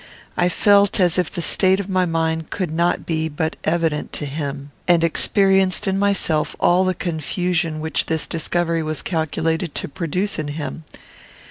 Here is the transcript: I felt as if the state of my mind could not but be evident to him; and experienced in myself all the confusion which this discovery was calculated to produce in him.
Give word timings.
I 0.35 0.49
felt 0.49 0.99
as 0.99 1.19
if 1.19 1.29
the 1.31 1.43
state 1.43 1.79
of 1.79 1.87
my 1.87 2.07
mind 2.07 2.49
could 2.49 2.71
not 2.71 3.05
but 3.05 3.05
be 3.05 3.31
evident 3.63 4.11
to 4.13 4.25
him; 4.25 4.71
and 4.87 5.03
experienced 5.03 5.85
in 5.87 5.99
myself 5.99 6.55
all 6.59 6.83
the 6.83 6.95
confusion 6.95 7.79
which 7.79 8.07
this 8.07 8.25
discovery 8.25 8.81
was 8.81 9.03
calculated 9.03 9.75
to 9.75 9.87
produce 9.87 10.39
in 10.39 10.47
him. 10.47 10.85